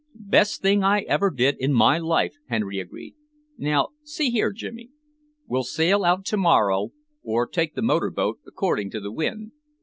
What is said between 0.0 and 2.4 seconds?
"Best thing I ever did in my life," Sir